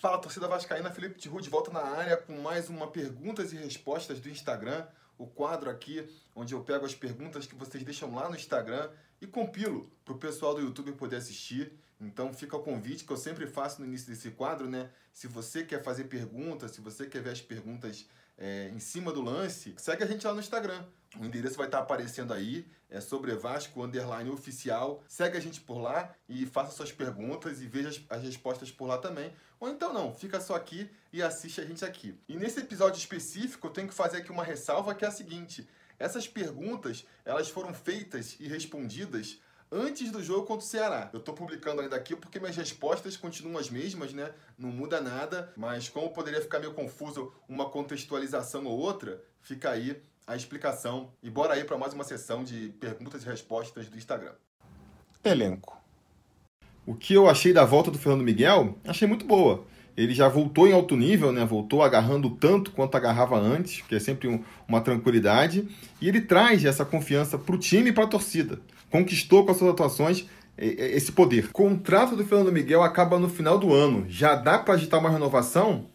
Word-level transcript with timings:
Fala, 0.00 0.16
torcida 0.16 0.48
vascaína, 0.48 0.90
Felipe 0.90 1.18
Tiru 1.18 1.42
de 1.42 1.50
volta 1.50 1.70
na 1.70 1.82
área 1.82 2.16
com 2.16 2.32
mais 2.40 2.70
uma 2.70 2.90
perguntas 2.90 3.52
e 3.52 3.56
respostas 3.56 4.18
do 4.18 4.30
Instagram, 4.30 4.86
o 5.18 5.26
quadro 5.26 5.68
aqui 5.68 6.08
onde 6.34 6.54
eu 6.54 6.64
pego 6.64 6.86
as 6.86 6.94
perguntas 6.94 7.44
que 7.44 7.54
vocês 7.54 7.84
deixam 7.84 8.14
lá 8.14 8.26
no 8.26 8.34
Instagram 8.34 8.88
e 9.20 9.26
compilo 9.26 9.92
para 10.02 10.14
o 10.14 10.18
pessoal 10.18 10.54
do 10.54 10.62
YouTube 10.62 10.92
poder 10.92 11.16
assistir. 11.16 11.70
Então 12.00 12.32
fica 12.32 12.56
o 12.56 12.62
convite 12.62 13.04
que 13.04 13.12
eu 13.12 13.16
sempre 13.18 13.46
faço 13.46 13.82
no 13.82 13.86
início 13.86 14.08
desse 14.08 14.30
quadro, 14.30 14.70
né? 14.70 14.88
Se 15.12 15.26
você 15.26 15.64
quer 15.64 15.84
fazer 15.84 16.04
perguntas, 16.04 16.70
se 16.70 16.80
você 16.80 17.06
quer 17.06 17.20
ver 17.20 17.32
as 17.32 17.42
perguntas 17.42 18.08
é, 18.38 18.70
em 18.74 18.80
cima 18.80 19.12
do 19.12 19.20
lance, 19.20 19.74
segue 19.76 20.02
a 20.02 20.06
gente 20.06 20.26
lá 20.26 20.32
no 20.32 20.40
Instagram. 20.40 20.82
O 21.18 21.24
endereço 21.24 21.56
vai 21.56 21.66
estar 21.66 21.80
aparecendo 21.80 22.32
aí, 22.32 22.64
é 22.88 23.00
sobre 23.00 23.34
Vasco 23.34 23.82
Underline 23.82 24.30
Oficial. 24.30 25.02
Segue 25.08 25.36
a 25.36 25.40
gente 25.40 25.60
por 25.60 25.78
lá 25.78 26.14
e 26.28 26.46
faça 26.46 26.70
suas 26.70 26.92
perguntas 26.92 27.60
e 27.60 27.66
veja 27.66 27.88
as, 27.88 28.00
as, 28.08 28.22
respostas 28.22 28.70
por 28.70 28.86
lá 28.86 28.96
também. 28.96 29.32
Ou 29.58 29.68
então 29.68 29.92
não, 29.92 30.14
fica 30.14 30.40
só 30.40 30.54
aqui 30.54 30.88
e 31.12 31.20
assiste 31.20 31.60
a 31.60 31.64
gente 31.64 31.84
aqui. 31.84 32.16
E 32.28 32.36
nesse 32.36 32.60
episódio 32.60 32.98
específico 32.98 33.66
eu 33.66 33.72
tenho 33.72 33.88
que 33.88 33.94
fazer 33.94 34.18
aqui 34.18 34.30
uma 34.30 34.44
ressalva 34.44 34.94
que 34.94 35.04
é 35.04 35.08
a 35.08 35.12
seguinte. 35.12 35.68
Essas 35.98 36.28
perguntas, 36.28 37.04
elas 37.24 37.48
foram 37.48 37.74
feitas 37.74 38.36
e 38.38 38.46
respondidas 38.46 39.40
antes 39.70 40.10
do 40.10 40.22
jogo 40.22 40.46
contra 40.46 40.64
o 40.64 40.68
Ceará. 40.68 41.10
Eu 41.12 41.18
estou 41.18 41.34
publicando 41.34 41.80
ainda 41.80 41.96
aqui 41.96 42.16
porque 42.16 42.40
minhas 42.40 42.56
respostas 42.56 43.16
continuam 43.16 43.58
as 43.58 43.68
mesmas, 43.68 44.12
né? 44.12 44.32
Não 44.56 44.70
muda 44.70 45.00
nada, 45.00 45.52
mas 45.56 45.88
como 45.88 46.10
poderia 46.10 46.40
ficar 46.40 46.58
meio 46.58 46.72
confuso 46.72 47.32
uma 47.48 47.68
contextualização 47.68 48.64
ou 48.64 48.78
outra, 48.78 49.22
fica 49.42 49.70
aí 49.70 50.02
a 50.26 50.36
explicação 50.36 51.10
e 51.22 51.30
bora 51.30 51.54
aí 51.54 51.64
para 51.64 51.78
mais 51.78 51.92
uma 51.92 52.04
sessão 52.04 52.44
de 52.44 52.68
perguntas 52.80 53.22
e 53.22 53.26
respostas 53.26 53.88
do 53.88 53.96
Instagram. 53.96 54.32
Elenco. 55.24 55.78
O 56.86 56.94
que 56.94 57.14
eu 57.14 57.28
achei 57.28 57.52
da 57.52 57.64
volta 57.64 57.90
do 57.90 57.98
Fernando 57.98 58.24
Miguel? 58.24 58.78
Achei 58.86 59.06
muito 59.06 59.24
boa. 59.24 59.64
Ele 59.96 60.14
já 60.14 60.28
voltou 60.28 60.66
em 60.66 60.72
alto 60.72 60.96
nível, 60.96 61.30
né? 61.30 61.44
Voltou 61.44 61.82
agarrando 61.82 62.30
tanto 62.30 62.70
quanto 62.70 62.96
agarrava 62.96 63.38
antes, 63.38 63.82
que 63.82 63.94
é 63.94 64.00
sempre 64.00 64.28
um, 64.28 64.42
uma 64.66 64.80
tranquilidade. 64.80 65.68
E 66.00 66.08
ele 66.08 66.20
traz 66.20 66.64
essa 66.64 66.84
confiança 66.84 67.36
para 67.36 67.54
o 67.54 67.58
time 67.58 67.90
e 67.90 67.92
para 67.92 68.04
a 68.04 68.08
torcida. 68.08 68.60
Conquistou 68.90 69.44
com 69.44 69.50
as 69.50 69.58
suas 69.58 69.72
atuações 69.72 70.26
esse 70.56 71.12
poder. 71.12 71.46
O 71.46 71.52
contrato 71.52 72.14
do 72.14 72.24
Fernando 72.24 72.52
Miguel 72.52 72.82
acaba 72.82 73.18
no 73.18 73.28
final 73.28 73.58
do 73.58 73.72
ano. 73.72 74.04
Já 74.08 74.34
dá 74.34 74.58
para 74.58 74.74
agitar 74.74 75.00
uma 75.00 75.10
renovação? 75.10 75.86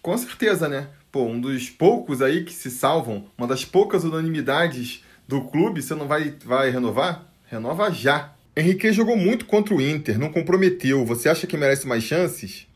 Com 0.00 0.16
certeza, 0.16 0.68
né? 0.68 0.88
Pô, 1.12 1.26
um 1.26 1.38
dos 1.38 1.68
poucos 1.68 2.22
aí 2.22 2.42
que 2.42 2.52
se 2.54 2.70
salvam, 2.70 3.26
uma 3.36 3.46
das 3.46 3.66
poucas 3.66 4.02
unanimidades 4.02 5.04
do 5.28 5.42
clube, 5.42 5.82
você 5.82 5.94
não 5.94 6.08
vai, 6.08 6.34
vai 6.44 6.70
renovar? 6.70 7.30
Renova 7.44 7.90
já. 7.90 8.32
Henrique 8.56 8.92
jogou 8.92 9.16
muito 9.16 9.44
contra 9.44 9.74
o 9.74 9.80
Inter, 9.80 10.18
não 10.18 10.32
comprometeu. 10.32 11.04
Você 11.04 11.28
acha 11.28 11.46
que 11.46 11.56
merece 11.56 11.86
mais 11.86 12.02
chances? 12.02 12.66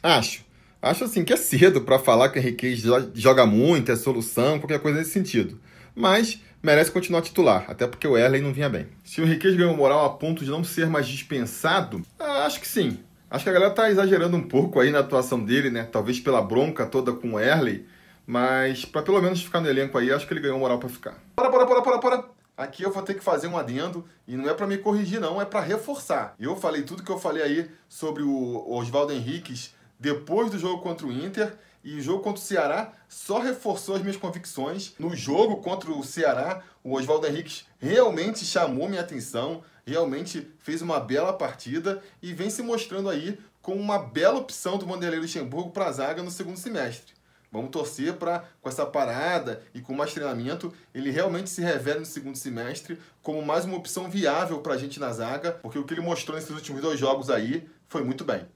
Acho. 0.00 0.44
Acho 0.80 1.04
assim 1.04 1.24
que 1.24 1.32
é 1.32 1.36
cedo 1.36 1.80
para 1.80 1.98
falar 1.98 2.28
que 2.28 2.38
o 2.38 2.42
Henrique 2.42 2.74
joga 3.14 3.46
muito, 3.46 3.90
é 3.90 3.96
solução, 3.96 4.58
qualquer 4.58 4.80
coisa 4.80 4.98
nesse 4.98 5.10
sentido. 5.10 5.60
Mas 5.94 6.40
merece 6.62 6.90
continuar 6.90 7.22
titular, 7.22 7.64
até 7.68 7.86
porque 7.86 8.06
o 8.06 8.16
Erley 8.16 8.40
não 8.40 8.52
vinha 8.52 8.68
bem. 8.68 8.86
Se 9.04 9.20
o 9.20 9.24
Henrique 9.24 9.54
ganhou 9.54 9.76
moral 9.76 10.04
a 10.04 10.10
ponto 10.10 10.44
de 10.44 10.50
não 10.50 10.64
ser 10.64 10.88
mais 10.88 11.06
dispensado, 11.06 12.02
acho 12.18 12.60
que 12.60 12.66
sim. 12.66 12.98
Acho 13.32 13.44
que 13.44 13.48
a 13.48 13.54
galera 13.54 13.72
tá 13.72 13.90
exagerando 13.90 14.36
um 14.36 14.42
pouco 14.42 14.78
aí 14.78 14.90
na 14.90 14.98
atuação 14.98 15.42
dele, 15.42 15.70
né? 15.70 15.88
Talvez 15.90 16.20
pela 16.20 16.42
bronca 16.42 16.84
toda 16.84 17.14
com 17.14 17.32
o 17.32 17.40
Erley, 17.40 17.86
mas 18.26 18.84
para 18.84 19.00
pelo 19.00 19.22
menos 19.22 19.42
ficar 19.42 19.58
no 19.62 19.70
elenco 19.70 19.96
aí, 19.96 20.12
acho 20.12 20.26
que 20.26 20.34
ele 20.34 20.40
ganhou 20.42 20.58
moral 20.58 20.78
para 20.78 20.90
ficar. 20.90 21.18
Para, 21.34 21.48
para, 21.48 21.64
para, 21.64 21.80
para, 21.80 21.98
para. 21.98 22.24
Aqui 22.54 22.82
eu 22.82 22.92
vou 22.92 23.02
ter 23.02 23.14
que 23.14 23.24
fazer 23.24 23.46
um 23.46 23.56
adendo 23.56 24.04
e 24.28 24.36
não 24.36 24.50
é 24.50 24.52
para 24.52 24.66
me 24.66 24.76
corrigir 24.76 25.18
não, 25.18 25.40
é 25.40 25.46
para 25.46 25.60
reforçar. 25.60 26.34
Eu 26.38 26.56
falei 26.56 26.82
tudo 26.82 27.02
que 27.02 27.10
eu 27.10 27.18
falei 27.18 27.42
aí 27.42 27.70
sobre 27.88 28.22
o 28.22 28.70
Oswaldo 28.70 29.14
Henriques 29.14 29.74
depois 29.98 30.50
do 30.50 30.58
jogo 30.58 30.82
contra 30.82 31.06
o 31.06 31.10
Inter 31.10 31.54
e 31.82 31.96
o 31.96 32.02
jogo 32.02 32.22
contra 32.22 32.38
o 32.38 32.44
Ceará 32.44 32.92
só 33.08 33.38
reforçou 33.38 33.94
as 33.94 34.02
minhas 34.02 34.18
convicções. 34.18 34.92
No 34.98 35.16
jogo 35.16 35.62
contra 35.62 35.90
o 35.90 36.04
Ceará, 36.04 36.60
o 36.84 36.94
Oswaldo 36.94 37.26
Henriques 37.26 37.64
realmente 37.78 38.44
chamou 38.44 38.90
minha 38.90 39.00
atenção 39.00 39.62
realmente 39.86 40.48
fez 40.58 40.82
uma 40.82 41.00
bela 41.00 41.32
partida 41.32 42.02
e 42.20 42.32
vem 42.32 42.50
se 42.50 42.62
mostrando 42.62 43.08
aí 43.08 43.38
como 43.60 43.80
uma 43.80 43.98
bela 43.98 44.38
opção 44.38 44.76
do 44.76 44.86
Vanderlei 44.86 45.20
Luxemburgo 45.20 45.70
para 45.70 45.86
a 45.86 45.92
zaga 45.92 46.22
no 46.22 46.30
segundo 46.30 46.56
semestre. 46.56 47.14
Vamos 47.52 47.70
torcer 47.70 48.14
para, 48.14 48.44
com 48.62 48.68
essa 48.68 48.86
parada 48.86 49.62
e 49.74 49.80
com 49.80 49.92
mais 49.92 50.14
treinamento, 50.14 50.72
ele 50.94 51.10
realmente 51.10 51.50
se 51.50 51.60
revele 51.60 51.98
no 51.98 52.06
segundo 52.06 52.36
semestre 52.36 52.98
como 53.20 53.44
mais 53.44 53.66
uma 53.66 53.76
opção 53.76 54.08
viável 54.08 54.60
para 54.60 54.72
a 54.72 54.78
gente 54.78 54.98
na 54.98 55.12
zaga, 55.12 55.52
porque 55.52 55.78
o 55.78 55.84
que 55.84 55.92
ele 55.92 56.00
mostrou 56.00 56.34
nesses 56.34 56.50
últimos 56.50 56.80
dois 56.80 56.98
jogos 56.98 57.28
aí 57.28 57.68
foi 57.88 58.02
muito 58.02 58.24
bem. 58.24 58.46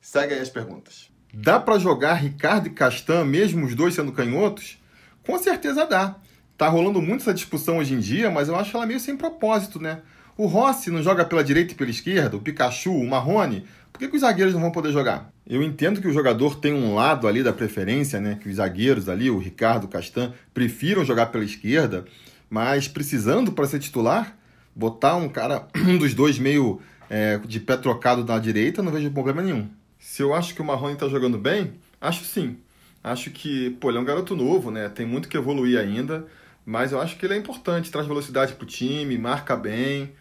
Segue 0.00 0.32
aí 0.32 0.40
as 0.40 0.48
perguntas. 0.48 1.10
Dá 1.34 1.60
para 1.60 1.78
jogar 1.78 2.14
Ricardo 2.14 2.68
e 2.68 2.70
Castan, 2.70 3.26
mesmo 3.26 3.66
os 3.66 3.74
dois 3.74 3.94
sendo 3.94 4.10
canhotos? 4.10 4.78
Com 5.22 5.38
certeza 5.38 5.84
dá. 5.84 6.16
Tá 6.56 6.66
rolando 6.68 7.02
muito 7.02 7.20
essa 7.20 7.34
discussão 7.34 7.76
hoje 7.76 7.92
em 7.92 8.00
dia, 8.00 8.30
mas 8.30 8.48
eu 8.48 8.56
acho 8.56 8.74
ela 8.74 8.86
meio 8.86 8.98
sem 8.98 9.18
propósito, 9.18 9.78
né? 9.78 10.00
O 10.38 10.46
Rossi 10.46 10.90
não 10.90 11.02
joga 11.02 11.24
pela 11.24 11.42
direita 11.42 11.72
e 11.72 11.76
pela 11.76 11.90
esquerda, 11.90 12.36
o 12.36 12.40
Pikachu, 12.40 12.92
o 12.92 13.08
Marrone. 13.08 13.66
Por 13.90 14.00
que, 14.00 14.08
que 14.08 14.16
os 14.16 14.20
zagueiros 14.20 14.52
não 14.52 14.60
vão 14.60 14.70
poder 14.70 14.92
jogar? 14.92 15.32
Eu 15.48 15.62
entendo 15.62 16.00
que 16.00 16.06
o 16.06 16.12
jogador 16.12 16.56
tem 16.56 16.74
um 16.74 16.94
lado 16.94 17.26
ali 17.26 17.42
da 17.42 17.54
preferência, 17.54 18.20
né? 18.20 18.38
Que 18.42 18.50
os 18.50 18.56
zagueiros 18.56 19.08
ali, 19.08 19.30
o 19.30 19.38
Ricardo, 19.38 19.84
o 19.84 19.88
Castan, 19.88 20.34
prefiram 20.52 21.06
jogar 21.06 21.26
pela 21.26 21.42
esquerda, 21.42 22.04
mas 22.50 22.86
precisando 22.86 23.50
para 23.52 23.66
ser 23.66 23.78
titular, 23.78 24.36
botar 24.74 25.16
um 25.16 25.26
cara, 25.26 25.66
um 25.88 25.96
dos 25.96 26.12
dois 26.12 26.38
meio 26.38 26.82
é, 27.08 27.38
de 27.38 27.58
pé 27.58 27.78
trocado 27.78 28.22
na 28.22 28.38
direita, 28.38 28.82
não 28.82 28.92
vejo 28.92 29.10
problema 29.10 29.40
nenhum. 29.40 29.66
Se 29.98 30.22
eu 30.22 30.34
acho 30.34 30.54
que 30.54 30.60
o 30.60 30.64
Marrone 30.64 30.92
está 30.92 31.08
jogando 31.08 31.38
bem, 31.38 31.72
acho 31.98 32.24
sim. 32.26 32.58
Acho 33.02 33.30
que, 33.30 33.70
pô, 33.80 33.88
ele 33.88 33.96
é 33.96 34.00
um 34.02 34.04
garoto 34.04 34.36
novo, 34.36 34.70
né? 34.70 34.90
Tem 34.90 35.06
muito 35.06 35.28
que 35.28 35.36
evoluir 35.38 35.78
ainda, 35.78 36.26
mas 36.66 36.92
eu 36.92 37.00
acho 37.00 37.16
que 37.16 37.24
ele 37.24 37.32
é 37.32 37.36
importante, 37.38 37.90
traz 37.90 38.06
velocidade 38.06 38.52
pro 38.52 38.66
time, 38.66 39.16
marca 39.16 39.56
bem. 39.56 40.12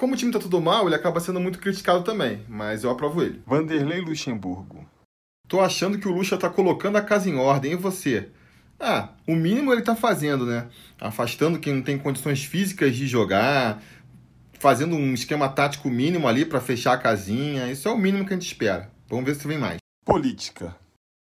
Como 0.00 0.14
o 0.14 0.16
time 0.16 0.32
tá 0.32 0.38
tudo 0.38 0.62
mal, 0.62 0.86
ele 0.86 0.94
acaba 0.94 1.20
sendo 1.20 1.38
muito 1.38 1.58
criticado 1.58 2.02
também, 2.02 2.42
mas 2.48 2.84
eu 2.84 2.90
aprovo 2.90 3.22
ele. 3.22 3.42
Vanderlei 3.46 4.00
Luxemburgo. 4.00 4.88
Tô 5.46 5.60
achando 5.60 5.98
que 5.98 6.08
o 6.08 6.10
Luxa 6.10 6.38
tá 6.38 6.48
colocando 6.48 6.96
a 6.96 7.02
casa 7.02 7.28
em 7.28 7.36
ordem, 7.36 7.72
e 7.72 7.76
você? 7.76 8.30
Ah, 8.80 9.10
o 9.28 9.36
mínimo 9.36 9.70
ele 9.70 9.82
tá 9.82 9.94
fazendo, 9.94 10.46
né? 10.46 10.68
Afastando 10.98 11.58
quem 11.58 11.74
não 11.74 11.82
tem 11.82 11.98
condições 11.98 12.42
físicas 12.42 12.96
de 12.96 13.06
jogar, 13.06 13.82
fazendo 14.58 14.96
um 14.96 15.12
esquema 15.12 15.50
tático 15.50 15.90
mínimo 15.90 16.26
ali 16.26 16.46
para 16.46 16.62
fechar 16.62 16.94
a 16.94 16.98
casinha. 16.98 17.70
Isso 17.70 17.86
é 17.86 17.92
o 17.92 17.98
mínimo 17.98 18.24
que 18.24 18.32
a 18.32 18.36
gente 18.36 18.46
espera. 18.46 18.90
Vamos 19.06 19.26
ver 19.26 19.34
se 19.34 19.46
vem 19.46 19.58
mais. 19.58 19.76
Política. 20.06 20.74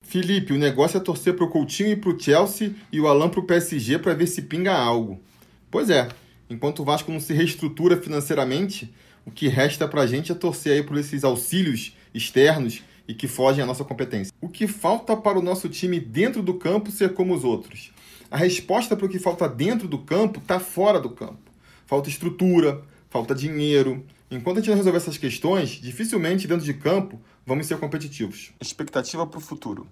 Felipe, 0.02 0.54
o 0.54 0.58
negócio 0.58 0.96
é 0.96 1.00
torcer 1.00 1.36
pro 1.36 1.50
Coutinho 1.50 1.90
e 1.90 1.96
pro 1.96 2.18
Chelsea 2.18 2.74
e 2.90 2.98
o 2.98 3.06
Alan 3.06 3.28
pro 3.28 3.42
PSG 3.42 3.98
para 3.98 4.14
ver 4.14 4.28
se 4.28 4.40
pinga 4.40 4.74
algo. 4.74 5.20
Pois 5.70 5.90
é, 5.90 6.08
Enquanto 6.52 6.80
o 6.80 6.84
Vasco 6.84 7.10
não 7.10 7.18
se 7.18 7.32
reestrutura 7.32 7.96
financeiramente, 7.96 8.94
o 9.24 9.30
que 9.30 9.48
resta 9.48 9.88
para 9.88 10.02
a 10.02 10.06
gente 10.06 10.30
é 10.30 10.34
torcer 10.34 10.74
aí 10.74 10.82
por 10.82 10.98
esses 10.98 11.24
auxílios 11.24 11.96
externos 12.12 12.82
e 13.08 13.14
que 13.14 13.26
fogem 13.26 13.64
à 13.64 13.66
nossa 13.66 13.82
competência. 13.84 14.34
O 14.38 14.50
que 14.50 14.68
falta 14.68 15.16
para 15.16 15.38
o 15.38 15.42
nosso 15.42 15.66
time 15.70 15.98
dentro 15.98 16.42
do 16.42 16.52
campo 16.52 16.90
ser 16.90 17.14
como 17.14 17.34
os 17.34 17.42
outros? 17.42 17.90
A 18.30 18.36
resposta 18.36 18.94
para 18.94 19.06
o 19.06 19.08
que 19.08 19.18
falta 19.18 19.48
dentro 19.48 19.88
do 19.88 19.98
campo 19.98 20.40
está 20.40 20.60
fora 20.60 21.00
do 21.00 21.08
campo. 21.08 21.50
Falta 21.86 22.10
estrutura, 22.10 22.82
falta 23.08 23.34
dinheiro. 23.34 24.04
Enquanto 24.30 24.58
a 24.58 24.60
gente 24.60 24.68
não 24.68 24.76
resolver 24.76 24.98
essas 24.98 25.16
questões, 25.16 25.70
dificilmente 25.70 26.46
dentro 26.46 26.66
de 26.66 26.74
campo 26.74 27.18
vamos 27.46 27.66
ser 27.66 27.78
competitivos. 27.78 28.52
Expectativa 28.60 29.26
para 29.26 29.38
o 29.38 29.42
futuro. 29.42 29.88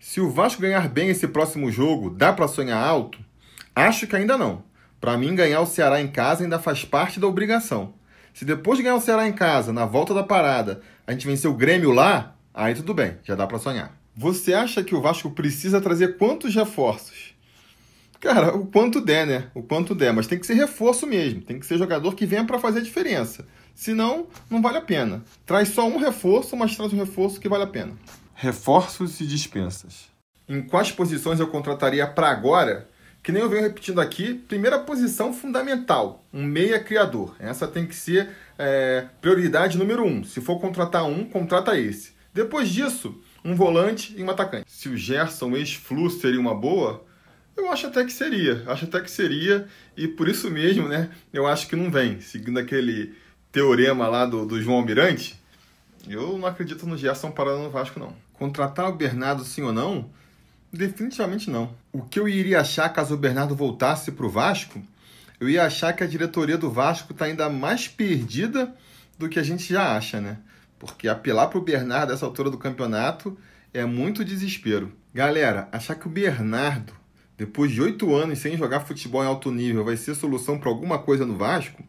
Se 0.00 0.20
o 0.20 0.28
Vasco 0.28 0.60
ganhar 0.60 0.88
bem 0.88 1.10
esse 1.10 1.28
próximo 1.28 1.70
jogo, 1.70 2.10
dá 2.10 2.32
para 2.32 2.48
sonhar 2.48 2.84
alto? 2.84 3.24
Acho 3.72 4.08
que 4.08 4.16
ainda 4.16 4.36
não. 4.36 4.64
Para 5.06 5.16
mim, 5.16 5.36
ganhar 5.36 5.60
o 5.60 5.66
Ceará 5.66 6.00
em 6.00 6.08
casa 6.08 6.42
ainda 6.42 6.58
faz 6.58 6.84
parte 6.84 7.20
da 7.20 7.28
obrigação. 7.28 7.94
Se 8.34 8.44
depois 8.44 8.76
de 8.76 8.82
ganhar 8.82 8.96
o 8.96 9.00
Ceará 9.00 9.28
em 9.28 9.32
casa, 9.32 9.72
na 9.72 9.86
volta 9.86 10.12
da 10.12 10.24
parada, 10.24 10.80
a 11.06 11.12
gente 11.12 11.28
vencer 11.28 11.48
o 11.48 11.54
Grêmio 11.54 11.92
lá, 11.92 12.34
aí 12.52 12.74
tudo 12.74 12.92
bem, 12.92 13.16
já 13.22 13.36
dá 13.36 13.46
para 13.46 13.60
sonhar. 13.60 13.96
Você 14.16 14.52
acha 14.52 14.82
que 14.82 14.96
o 14.96 15.00
Vasco 15.00 15.30
precisa 15.30 15.80
trazer 15.80 16.16
quantos 16.16 16.52
reforços? 16.52 17.36
Cara, 18.18 18.56
o 18.56 18.66
quanto 18.66 19.00
der, 19.00 19.28
né? 19.28 19.48
O 19.54 19.62
quanto 19.62 19.94
der, 19.94 20.12
mas 20.12 20.26
tem 20.26 20.40
que 20.40 20.46
ser 20.46 20.54
reforço 20.54 21.06
mesmo, 21.06 21.40
tem 21.40 21.60
que 21.60 21.66
ser 21.66 21.78
jogador 21.78 22.16
que 22.16 22.26
venha 22.26 22.44
para 22.44 22.58
fazer 22.58 22.80
a 22.80 22.82
diferença. 22.82 23.46
Senão, 23.76 24.26
não 24.50 24.60
vale 24.60 24.78
a 24.78 24.82
pena. 24.82 25.22
Traz 25.46 25.68
só 25.68 25.86
um 25.86 25.98
reforço, 25.98 26.56
mas 26.56 26.76
traz 26.76 26.92
um 26.92 26.98
reforço 26.98 27.38
que 27.38 27.48
vale 27.48 27.62
a 27.62 27.68
pena. 27.68 27.92
Reforços 28.34 29.20
e 29.20 29.24
dispensas. 29.24 30.08
Em 30.48 30.62
quais 30.62 30.90
posições 30.90 31.38
eu 31.38 31.46
contrataria 31.46 32.04
para 32.08 32.28
agora 32.28 32.88
que 33.26 33.32
nem 33.32 33.42
eu 33.42 33.50
venho 33.50 33.64
repetindo 33.64 34.00
aqui, 34.00 34.34
primeira 34.34 34.78
posição 34.78 35.32
fundamental, 35.32 36.24
um 36.32 36.44
meia 36.44 36.78
criador. 36.78 37.34
Essa 37.40 37.66
tem 37.66 37.84
que 37.84 37.96
ser 37.96 38.28
é, 38.56 39.06
prioridade 39.20 39.76
número 39.76 40.04
um. 40.04 40.22
Se 40.22 40.40
for 40.40 40.60
contratar 40.60 41.04
um, 41.04 41.24
contrata 41.24 41.76
esse. 41.76 42.12
Depois 42.32 42.68
disso, 42.68 43.20
um 43.44 43.56
volante 43.56 44.14
e 44.16 44.22
um 44.22 44.30
atacante. 44.30 44.70
Se 44.70 44.88
o 44.88 44.96
Gerson 44.96 45.56
ex-Flu 45.56 46.08
seria 46.08 46.38
uma 46.38 46.54
boa, 46.54 47.04
eu 47.56 47.68
acho 47.68 47.88
até 47.88 48.04
que 48.04 48.12
seria. 48.12 48.62
Acho 48.64 48.84
até 48.84 49.00
que 49.00 49.10
seria. 49.10 49.66
E 49.96 50.06
por 50.06 50.28
isso 50.28 50.48
mesmo, 50.48 50.86
né? 50.86 51.10
Eu 51.32 51.48
acho 51.48 51.66
que 51.66 51.74
não 51.74 51.90
vem. 51.90 52.20
Seguindo 52.20 52.60
aquele 52.60 53.12
teorema 53.50 54.06
lá 54.06 54.24
do, 54.24 54.46
do 54.46 54.62
João 54.62 54.76
Almirante, 54.76 55.34
Eu 56.08 56.38
não 56.38 56.46
acredito 56.46 56.86
no 56.86 56.96
Gerson 56.96 57.32
parando 57.32 57.64
no 57.64 57.70
Vasco, 57.70 57.98
não. 57.98 58.14
Contratar 58.34 58.88
o 58.88 58.94
Bernardo 58.94 59.44
sim 59.44 59.62
ou 59.62 59.72
não? 59.72 60.08
Definitivamente 60.72 61.50
não. 61.50 61.74
O 61.92 62.02
que 62.02 62.18
eu 62.18 62.28
iria 62.28 62.60
achar 62.60 62.88
caso 62.88 63.14
o 63.14 63.18
Bernardo 63.18 63.54
voltasse 63.54 64.12
para 64.12 64.26
o 64.26 64.30
Vasco? 64.30 64.82
Eu 65.38 65.48
ia 65.48 65.64
achar 65.64 65.92
que 65.92 66.02
a 66.02 66.06
diretoria 66.06 66.56
do 66.56 66.70
Vasco 66.70 67.12
está 67.12 67.26
ainda 67.26 67.48
mais 67.48 67.88
perdida 67.88 68.74
do 69.18 69.28
que 69.28 69.38
a 69.38 69.42
gente 69.42 69.72
já 69.72 69.96
acha, 69.96 70.20
né? 70.20 70.38
Porque 70.78 71.08
apelar 71.08 71.48
para 71.48 71.58
o 71.58 71.62
Bernardo 71.62 72.12
nessa 72.12 72.26
altura 72.26 72.50
do 72.50 72.58
campeonato 72.58 73.36
é 73.72 73.84
muito 73.84 74.24
desespero. 74.24 74.92
Galera, 75.14 75.68
achar 75.72 75.94
que 75.94 76.06
o 76.06 76.10
Bernardo, 76.10 76.92
depois 77.36 77.70
de 77.70 77.80
oito 77.80 78.14
anos 78.14 78.38
sem 78.38 78.56
jogar 78.56 78.80
futebol 78.80 79.22
em 79.22 79.26
alto 79.26 79.50
nível, 79.50 79.84
vai 79.84 79.96
ser 79.96 80.14
solução 80.14 80.58
para 80.58 80.68
alguma 80.68 80.98
coisa 80.98 81.24
no 81.24 81.36
Vasco, 81.36 81.82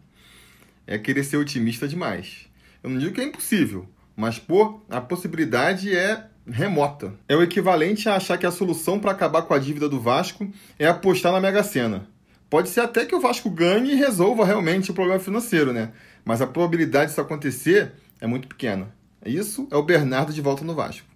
é 0.85 0.97
querer 0.97 1.23
ser 1.23 1.38
otimista 1.38 1.88
demais. 1.88 2.47
Eu 2.81 2.89
não 2.89 2.97
digo 2.97 3.13
que 3.13 3.21
é 3.21 3.25
impossível, 3.25 3.88
mas 4.15 4.39
pô, 4.39 4.81
a 4.89 5.01
possibilidade 5.01 5.94
é 5.94 6.27
remota. 6.49 7.13
É 7.27 7.35
o 7.35 7.44
equivalente 7.44 8.07
a 8.07 8.15
achar 8.15 8.38
que 8.38 8.45
a 8.45 8.51
solução 8.51 8.99
para 8.99 9.11
acabar 9.11 9.41
com 9.44 9.53
a 9.53 9.59
dívida 9.59 9.89
do 9.89 9.99
Vasco 9.99 10.49
é 10.79 10.88
apostar 10.88 11.31
na 11.31 11.39
Mega 11.39 11.63
Sena. 11.63 12.07
Pode 12.49 12.69
ser 12.69 12.79
até 12.79 13.05
que 13.05 13.15
o 13.15 13.19
Vasco 13.19 13.49
ganhe 13.49 13.91
e 13.91 13.95
resolva 13.95 14.45
realmente 14.45 14.89
o 14.89 14.94
problema 14.94 15.19
financeiro, 15.19 15.73
né? 15.73 15.91
Mas 16.23 16.41
a 16.41 16.47
probabilidade 16.47 17.09
disso 17.09 17.19
acontecer 17.19 17.91
é 18.21 18.27
muito 18.27 18.47
pequena. 18.47 18.94
Isso 19.25 19.67
é 19.69 19.75
o 19.75 19.83
Bernardo 19.83 20.31
de 20.31 20.41
volta 20.41 20.63
no 20.63 20.73
Vasco. 20.73 21.07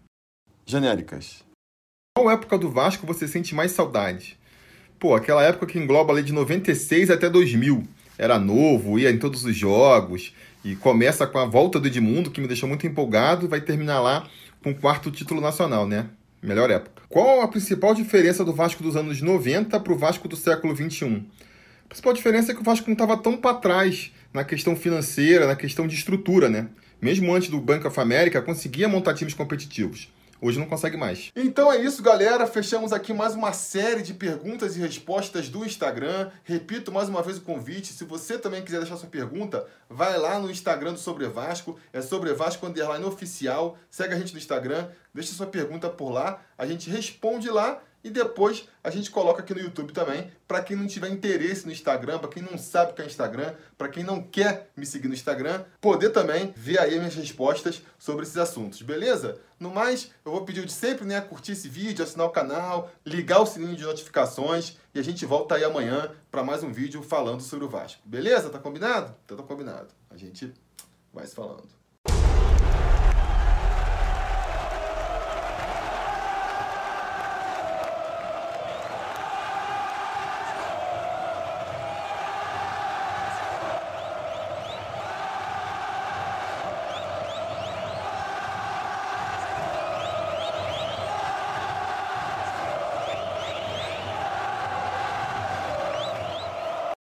Genéricas. 0.66 1.44
Qual 2.18 2.30
época 2.30 2.58
do 2.58 2.70
Vasco 2.70 3.08
você 3.08 3.28
sente 3.28 3.56
mais 3.56 3.72
saudade? 3.72 4.38
Pô, 5.00 5.16
aquela 5.16 5.44
época 5.44 5.66
que 5.66 5.80
engloba 5.80 6.12
ali 6.12 6.22
de 6.22 6.34
96 6.34 7.10
até 7.10 7.30
2000. 7.30 7.84
Era 8.18 8.38
novo, 8.38 9.00
ia 9.00 9.10
em 9.10 9.18
todos 9.18 9.46
os 9.46 9.56
jogos, 9.56 10.36
e 10.64 10.76
começa 10.76 11.26
com 11.26 11.40
a 11.40 11.46
volta 11.46 11.80
do 11.80 11.88
Edmundo, 11.88 12.30
que 12.30 12.42
me 12.42 12.48
deixou 12.48 12.70
muito 12.70 12.86
empolgado, 12.86 13.46
e 13.46 13.50
vai 13.50 13.62
terminar 13.62 14.00
lá 14.00 14.28
com 14.64 14.74
quarto 14.74 15.12
título 15.12 15.42
nacional, 15.42 15.88
né? 15.88 16.08
Melhor 16.42 16.70
época. 16.70 17.04
Qual 17.10 17.42
a 17.42 17.48
principal 17.48 17.94
diferença 17.94 18.44
do 18.44 18.54
Vasco 18.54 18.82
dos 18.82 18.96
anos 18.96 19.22
90 19.22 19.80
para 19.80 19.94
o 19.94 19.98
Vasco 19.98 20.28
do 20.28 20.36
século 20.36 20.74
21? 20.74 21.26
A 21.86 21.88
principal 21.90 22.14
diferença 22.14 22.52
é 22.52 22.56
que 22.56 22.62
o 22.62 22.64
Vasco 22.64 22.88
não 22.88 22.94
estava 22.94 23.18
tão 23.18 23.38
para 23.38 23.58
trás 23.58 24.12
na 24.34 24.44
questão 24.44 24.76
financeira, 24.76 25.46
na 25.46 25.56
questão 25.56 25.88
de 25.88 25.96
estrutura, 25.96 26.50
né? 26.50 26.68
Mesmo 27.02 27.34
antes 27.34 27.50
do 27.50 27.60
Banco 27.60 27.88
of 27.88 28.00
America, 28.00 28.42
conseguia 28.42 28.88
montar 28.88 29.14
times 29.14 29.34
competitivos. 29.34 30.12
Hoje 30.44 30.58
não 30.58 30.66
consegue 30.66 30.98
mais. 30.98 31.32
Então 31.36 31.72
é 31.72 31.78
isso, 31.78 32.02
galera. 32.02 32.48
Fechamos 32.48 32.92
aqui 32.92 33.14
mais 33.14 33.36
uma 33.36 33.54
série 33.54 34.02
de 34.02 34.12
perguntas 34.12 34.76
e 34.76 34.80
respostas 34.80 35.48
do 35.50 35.64
Instagram. 35.64 36.32
Repito 36.44 36.92
mais 36.92 37.08
uma 37.08 37.22
vez 37.22 37.38
o 37.38 37.42
convite. 37.42 37.94
Se 37.94 38.04
você 38.06 38.40
também 38.40 38.64
quiser 38.64 38.80
deixar 38.80 38.98
sua 38.98 39.08
pergunta, 39.08 39.68
vai 39.88 40.18
lá 40.18 40.40
no 40.40 40.50
Instagram 40.50 40.94
do 40.94 41.00
Sobre 41.00 41.28
Vasco. 41.28 41.80
É 41.94 42.02
Sobre 42.02 42.34
Vasco 42.34 42.66
Underline 42.66 43.06
Oficial. 43.06 43.78
Segue 43.88 44.16
a 44.16 44.18
gente 44.18 44.34
no 44.34 44.40
Instagram. 44.40 44.88
Deixa 45.14 45.32
sua 45.32 45.46
pergunta 45.46 45.88
por 45.90 46.10
lá. 46.10 46.42
A 46.58 46.66
gente 46.66 46.90
responde 46.90 47.48
lá 47.48 47.80
e 48.04 48.10
depois 48.10 48.68
a 48.84 48.90
gente 48.90 49.12
coloca 49.12 49.42
aqui 49.42 49.54
no 49.54 49.60
YouTube 49.60 49.94
também, 49.94 50.32
para 50.48 50.62
quem 50.62 50.76
não 50.76 50.88
tiver 50.88 51.10
interesse 51.10 51.66
no 51.66 51.72
Instagram, 51.72 52.20
para 52.20 52.30
quem 52.30 52.42
não 52.42 52.58
sabe 52.58 52.92
o 52.92 52.96
que 52.96 53.02
é 53.02 53.06
Instagram, 53.06 53.54
para 53.78 53.90
quem 53.90 54.04
não 54.04 54.22
quer 54.22 54.72
me 54.76 54.86
seguir 54.86 55.08
no 55.08 55.14
Instagram, 55.14 55.64
poder 55.80 56.10
também 56.10 56.54
ver 56.56 56.80
aí 56.80 56.98
minhas 56.98 57.16
respostas 57.16 57.82
sobre 58.00 58.24
esses 58.24 58.38
assuntos, 58.38 58.82
beleza? 58.82 59.40
No 59.60 59.70
mais, 59.70 60.12
eu 60.26 60.32
vou 60.32 60.44
pedir 60.44 60.66
de 60.66 60.72
sempre, 60.72 61.06
né, 61.06 61.22
curtir 61.22 61.52
esse 61.52 61.70
vídeo, 61.70 62.04
assinar 62.04 62.26
o 62.26 62.32
canal, 62.32 62.92
ligar 63.06 63.42
o 63.42 63.46
sininho 63.46 63.76
de 63.76 63.84
notificações 63.84 64.78
e 64.94 65.00
a 65.00 65.04
gente 65.04 65.26
volta 65.26 65.56
aí 65.56 65.64
amanhã 65.64 66.12
para 66.32 66.44
mais 66.44 66.64
um 66.64 66.72
vídeo 66.72 67.04
falando 67.04 67.42
sobre 67.42 67.66
o 67.66 67.70
Vasco. 67.70 68.02
Beleza? 68.04 68.50
Tá 68.50 68.58
combinado? 68.58 69.16
Então 69.26 69.38
tá 69.38 69.44
combinado. 69.44 69.90
A 70.10 70.18
gente 70.18 70.52
vai 71.14 71.28
se 71.28 71.36
falando. 71.36 71.81